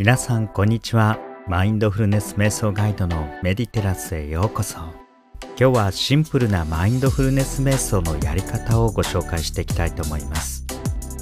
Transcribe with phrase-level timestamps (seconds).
[0.00, 1.18] 皆さんこんにちは。
[1.46, 4.78] マインドフルネス瞑想ガイドのメディテラスへようこそ。
[4.78, 4.92] 今
[5.56, 10.64] 日はシンプルなマインドフルネス瞑想のやり方をご紹介していきたいと思います。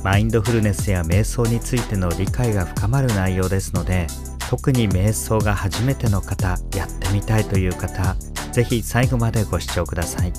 [0.05, 4.07] マインドフルネスや瞑想についての理解が深まる内容ですので
[4.49, 8.15] 特に瞑想が初めての方やってみたいという方
[8.53, 10.33] 是非最後までご視聴ください。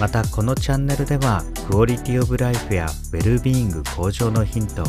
[0.00, 4.84] またこのチャンネルではクオリティオブライフやウェルビーイング向上のヒント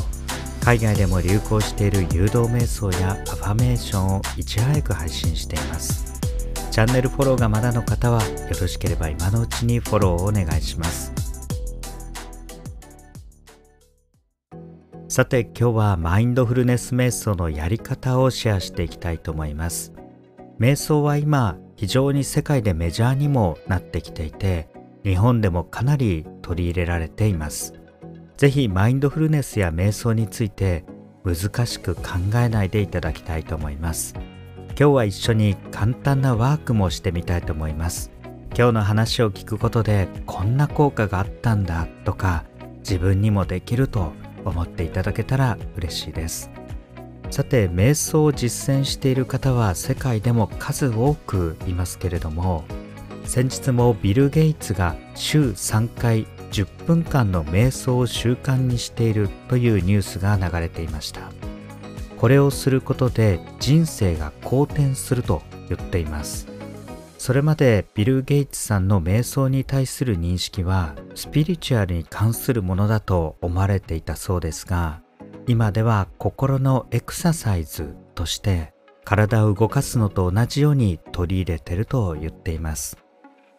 [0.69, 6.21] 海外でも流行している誘導瞑想やアファメーションをいち早く配信しています。
[6.69, 8.29] チャンネルフォローがまだの方はよ
[8.61, 11.11] ろしければ今のうちにフォローをお願いします。
[15.07, 19.91] さて今日はマインドフルネス瞑想のやり方をシェアしていきたいと思います。
[20.59, 24.69] 瞑想は今非常に世界でメジャーにもなってきていて
[25.03, 27.78] 日本でもかなり取り入れられています。
[28.39, 30.85] ぜひマインドフルネスや瞑想について
[31.25, 32.03] 難しく考
[32.35, 34.13] えないでいただきたいと思います。
[34.69, 38.11] 今日は一緒に簡単なワークもしてみたいと思います。
[38.55, 42.45] 今日の話を聞くことでこんな効果があったんだとか
[42.77, 44.13] 自分にもできると
[44.45, 46.49] 思っていただけたら嬉しいです。
[47.31, 52.63] さて瞑想を実践している方は世界でも数多くいますけれども
[53.25, 61.31] 先日もビル・ゲイツが週3回10分間の瞑想を習慣にしているというニュースが流れていました。
[62.17, 66.47] これをすることで人生が好転すると言っています。
[67.17, 75.01] それまでビル・ゲイツさんの瞑想に対する認識はスピリチュアルに関するものだと思われていたそうですが
[75.45, 82.97] 今では心のエクササイズとして体を動かすのと同じように取り入れてると言っています。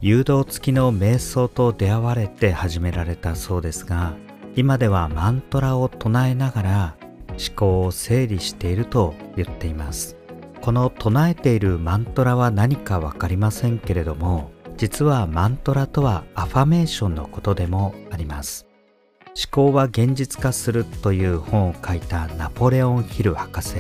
[0.02, 4.14] 誘導付きの瞑想と出会われて始められたそうですが
[4.56, 6.96] 今ではマントラを唱えながら
[7.28, 10.16] 思考を整理していると言っています。
[10.62, 18.66] この唱えているマントラは何か分かりませんけれども実はマントラとはアファメーションのことでもあります。
[19.26, 23.76] 思考は現実化するという本を書いたナポレオン・ヒル博士。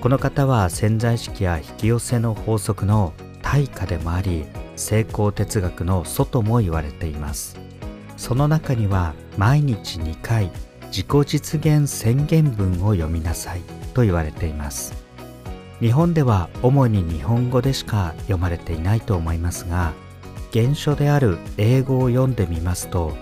[0.00, 4.46] この方は潜在意識や引き寄せの法則の対価でもあり
[4.76, 7.58] 成功哲学の祖とも言われています。
[8.16, 10.50] その中には毎日2回
[10.86, 13.62] 自己実現宣言文を読みなさい
[13.94, 14.94] と言われています。
[15.80, 19.92] 日本では主に日本語でしか読まれていないと思いますが
[20.52, 23.12] 原書である英語を読んでみますと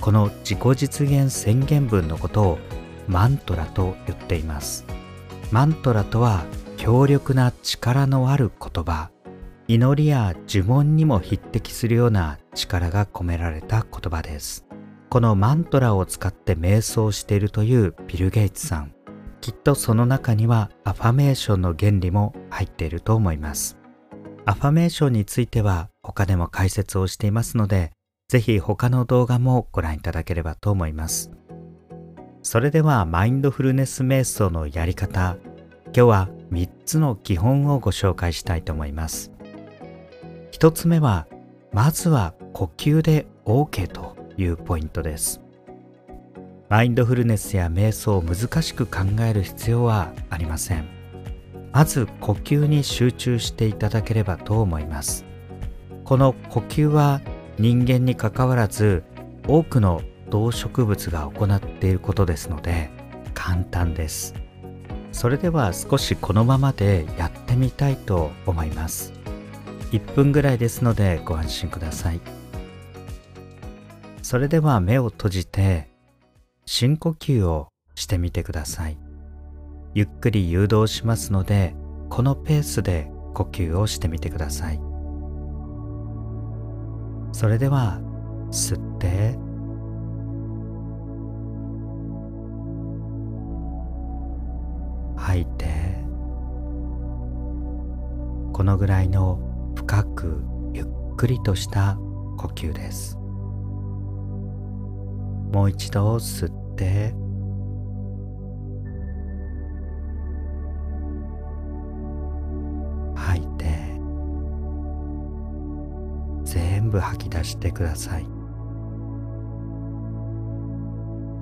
[0.00, 2.58] この自己実現宣言文のことを
[3.06, 4.84] マントラと言っています。
[5.50, 6.44] マントラとは
[6.76, 9.10] 強力な力のある言葉。
[9.70, 14.66] 祈りや呪文にも匹敵するような力が込められた言葉です。
[15.10, 18.94] このマントラを使って瞑想しているというビル・ゲイツさん。
[19.42, 23.76] きっとその中にはアファメーションの原理も入っていると思います。
[24.46, 27.92] アファメーションについては他でも解説をしていますので
[28.28, 31.30] ぜひ他の動画もご覧いただければと思います。
[32.42, 35.36] それではマインドフルネス瞑想のやり方。
[35.88, 39.30] 今日は3つの基本をご紹介したいと思います。
[40.58, 41.28] 1つ目は
[41.72, 45.40] まずは呼吸で OK というポイントです。
[46.68, 50.88] マインドフルネスや瞑想を難しく考える必要はありません。
[51.72, 55.24] まず呼吸に集中していただければと思います。
[56.04, 57.20] この呼吸は
[57.56, 59.04] 人間にかかわらず
[59.46, 62.90] 多くの動植物が行っていることですので
[63.32, 64.34] 簡単です。
[65.12, 69.17] それでは少しこのままでやってみたいと思います。
[69.90, 72.20] 1分ぐらいですのでご安心ください。
[74.22, 75.90] それでは目を閉じて
[76.66, 78.98] 深呼吸をしてみてください。
[79.94, 81.74] ゆっくり誘導しますので
[82.10, 84.80] このペースで呼吸をしてみてください。
[87.32, 88.00] それでは
[88.50, 89.38] 吸って。
[95.16, 95.66] 吐いて。
[98.52, 99.47] このぐらいの
[100.18, 100.42] く
[100.74, 100.86] ゆっ
[101.16, 101.96] くりとした
[102.36, 103.16] 呼吸です。
[105.52, 107.14] もう一度吸って。
[113.14, 113.66] 吐いて。
[116.42, 118.26] 全部吐き出してください。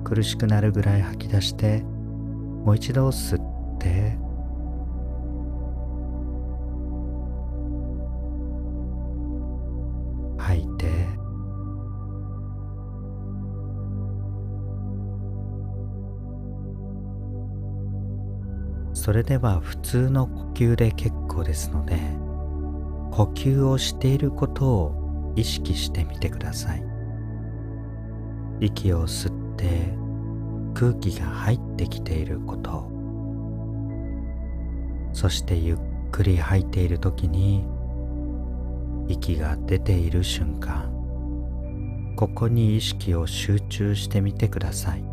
[0.03, 1.81] 苦しくなるぐらい吐き出して。
[2.63, 4.26] もう一度吸って。
[19.07, 21.95] それでは普通の呼吸で結構ですので
[23.09, 26.83] 呼吸をしていることを意識してみてください。
[28.59, 29.93] 息を吸って
[30.73, 32.91] 空気が入ってきていること。
[35.13, 35.77] そしてゆっ
[36.11, 37.65] くり吐いている時に
[39.07, 40.91] 息が出ている瞬間。
[42.17, 45.03] ここに意識を集中してみてください、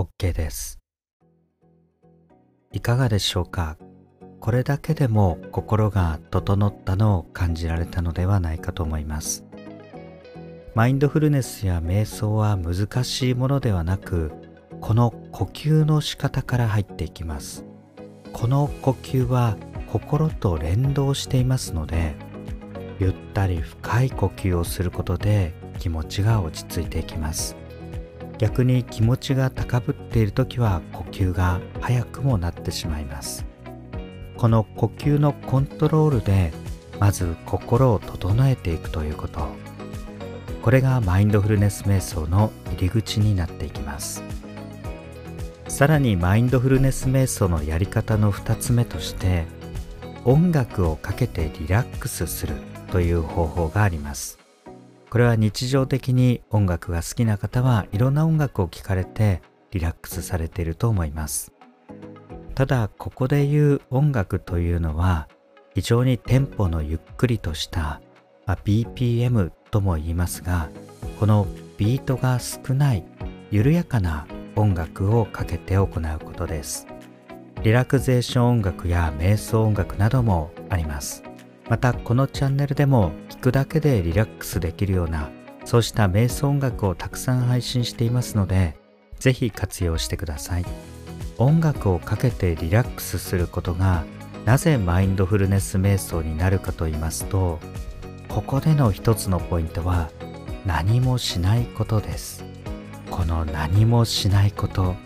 [0.00, 0.78] OK です。
[2.72, 3.76] いかがでしょうか？
[4.40, 9.44] これだけでも心が整ったのを感じられたのではないかと思います。
[10.74, 14.32] マインドフルネスや瞑想は難しいものではなく、
[14.80, 17.66] この呼吸の仕方から入っていきます。
[18.32, 22.14] この呼吸は心と連動していますので、
[22.98, 27.54] ゆったり深い呼吸をすることで気持ちが落ち着いていきます。
[28.40, 33.44] 逆に気持ちが高ぶっている時は呼吸が速くもなってしまいます。
[34.38, 36.50] この呼吸のコントロールで
[36.98, 39.46] まず心を整えていくということ。
[40.62, 44.22] これがマインドフルネス瞑想の入り口になっていきます。
[45.68, 49.44] さらにマインドフルネス瞑想のやり方の2つ目として
[50.24, 52.54] 音楽をかけてリラックスする
[52.90, 54.38] という方法があります。
[55.10, 59.42] これは日常的に音楽が好きな方はいろんな音楽を聴かれて
[59.72, 61.52] リラックスされていると思います。
[62.54, 65.28] ただここで言う音楽というのは
[65.74, 68.00] 非常にテンポのゆっくりとした
[68.46, 70.68] ま BPM とも言いますが
[71.18, 71.46] この
[71.76, 73.04] ビートが少ない
[73.50, 75.88] 緩やかな音楽をかけて行う
[76.24, 76.86] ことです。
[77.62, 81.29] リラクゼーション音楽や瞑想音楽などもあります。
[81.70, 85.30] またこのチャンネルでも聴くだけでリラックスできるような
[85.64, 88.76] そうした瞑想音楽をたくさん配信していますので
[89.20, 90.64] ぜひ活用してください。
[91.38, 94.04] 音楽をかけてリラックスすることが
[94.44, 97.60] なぜマインドフルネス瞑想になるかと言いますと
[98.28, 100.10] ここでの一つのポイントは
[100.66, 102.44] 何もしないことです。
[103.10, 104.96] この何もしないこと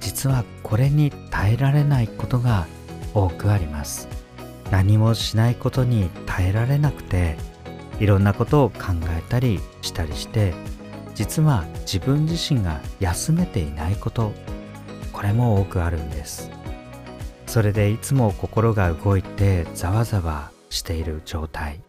[0.00, 2.66] 実はこれに耐えられないことが
[3.12, 4.15] 多くあります。
[4.70, 7.36] 何もしないことに耐えられなくて
[8.00, 8.78] いろんなことを考
[9.16, 10.54] えたりしたりして
[11.14, 14.32] 実は自分自身が休めていないこと
[15.12, 16.50] これも多くあるんです。
[17.46, 21.80] それでいつも心が動いてざわざわしている状態。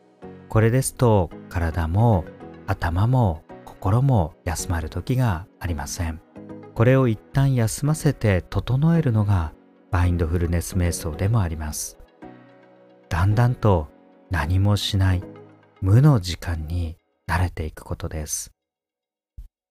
[0.48, 2.24] これですと体も
[2.68, 6.22] 頭も心も休まる時がありません。
[6.74, 9.52] これを一旦休ませて整えるのが
[9.92, 11.97] マインドフルネス瞑想でもあります。
[13.10, 13.88] だんだんと
[14.30, 15.24] 何もしない
[15.82, 16.98] 無の時間に
[17.30, 18.52] 慣れていくことです。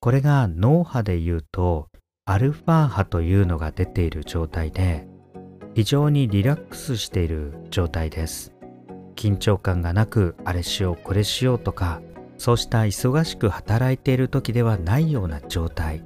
[0.00, 1.88] これが脳波で言うと
[2.24, 5.06] アルファ波というのが出ている状態で
[5.74, 8.52] 非常にリラックスしている状態です。
[9.16, 12.00] 緊張感がなくあれしようこれしようとか
[12.38, 16.02] そうした忙しく働いている時ではないような状態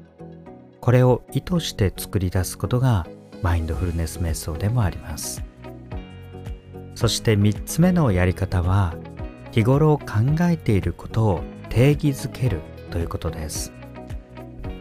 [0.80, 3.06] これを意図して作り出すことが
[3.42, 5.42] マインドフルネス瞑想でもあります
[7.00, 8.95] そして3つ目のやり方は
[9.52, 10.04] 日頃考
[10.42, 13.73] えていることを定義づけるということです。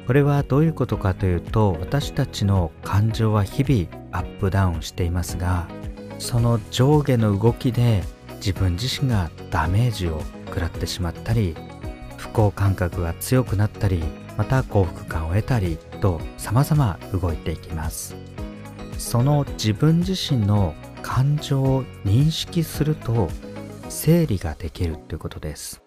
[0.06, 5.70] これはどういうことかというと私たちの感情は日々アップダウンしていますが
[6.18, 8.04] その上下の動きで
[8.46, 11.56] 自分自身がダメージを食らってしまったり
[12.18, 14.04] 不幸感覚が強くなったり
[14.36, 18.18] また幸福感を得たりと様々動いていきます。
[18.98, 23.30] その自分自身の感情を認識すると
[23.90, 25.82] 整理ができるということです。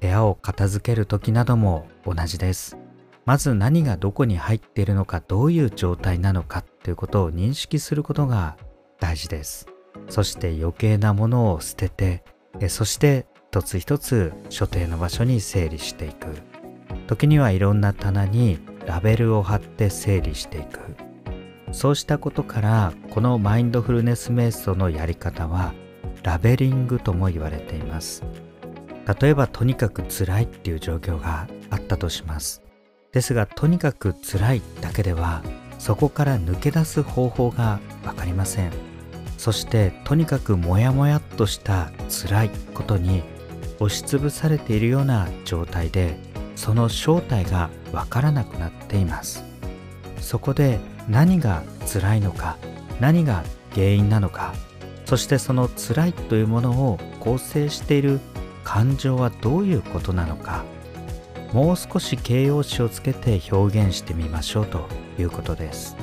[0.00, 2.76] 部屋を片付ける時なども同じです。
[3.24, 8.56] まず何がどこに入っているのかどういう状態なのかということを認識することが
[8.98, 9.66] 大事です。
[10.08, 12.24] そして余計なものを捨てて
[12.68, 16.26] そして一つ一つ所定の場所に整理していく。
[17.06, 20.80] 時にはいろんな棚にラベルを貼って整理していく。
[21.72, 25.72] そうしたことからこのマインドフルネス瞑想のやり方は
[26.22, 28.22] ラベリングとも言われています。
[29.20, 32.62] 例えばとにかく辛いっていう状況があったとします。
[33.10, 35.42] ですがとにかく辛いだけでは
[35.78, 38.72] そこから抜け出す方法が分かりません。
[39.38, 43.24] そしてとにかくモヤモヤっとした辛いことに
[43.80, 46.16] 押しつぶされているような状態で
[46.54, 49.44] その正体が分からなくなっています。
[50.20, 52.56] そこで何が辛いのか
[53.00, 53.44] 何が
[53.74, 54.54] 原因なのか
[55.04, 58.20] そしてその辛いというものを構成している
[58.64, 60.64] 感情はどういうことなのか
[61.52, 64.86] もう少し形容詞をつけて表現してみましょうと
[65.18, 65.96] いうことです。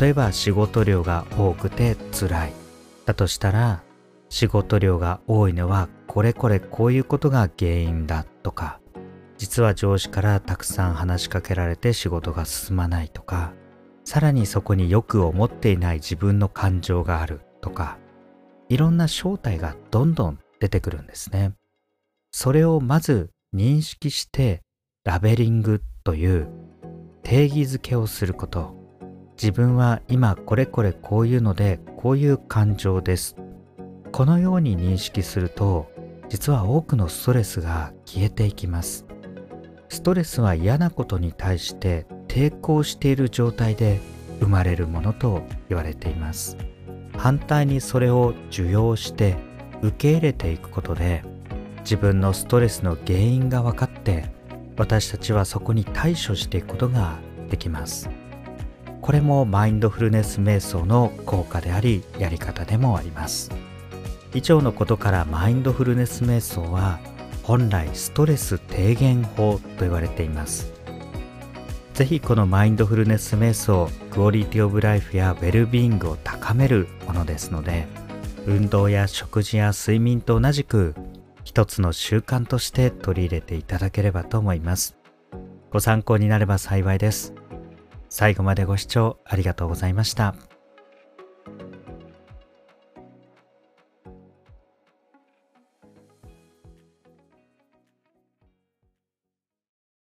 [0.00, 2.52] 例えば仕事量が多くて辛い。
[3.04, 3.84] だとしたら
[4.28, 8.80] 仕事量が多いのはこれこれこういうことが原因だとか
[9.38, 13.52] 実は上司からたくさん話しかけられて仕事が進まないとか
[14.06, 17.98] さらにそこによく思っていない自分の感情があるとか
[18.68, 21.54] いろんな正体がどんどん出てくるんですね。
[22.30, 24.62] それをまず認識して
[25.04, 26.48] ラベリングという
[27.24, 28.76] 定義づけをすること。
[29.36, 33.34] 自分は今これこれこういうのでこういう感情です。
[34.12, 35.90] このように認識すると
[36.28, 39.04] 実は多くのストレスが消えていきます。
[39.88, 42.06] ストレスは嫌なことに対して
[42.36, 43.98] 抵抗している状態で
[44.40, 46.58] 生まれるものと言われています。
[47.16, 49.38] 反対にそれを受容して
[49.80, 51.22] 受け入れていくことで
[51.78, 54.26] 自分のストレスの原因が分かって
[54.76, 57.14] 私たちはそこに対処していくことが
[57.48, 58.10] できます。
[59.00, 63.50] これもマインドフルネス瞑想の効果でありやり方でもあります。
[64.34, 66.98] 以上のことからマインドフルネス瞑想は
[67.44, 70.75] 本来ストレス低減法と言われています。
[71.96, 77.86] ぜひこのマインドフルネス瞑想クオリティオブライフやウェルビーイングを高めるものですので
[78.46, 80.94] 運動や食事や睡眠と同じく
[81.42, 84.98] 一つの習慣として取り入れていただければと思います
[85.70, 87.32] ご参考になれば幸いです
[88.10, 90.34] 最後までご視聴ありがとうございました。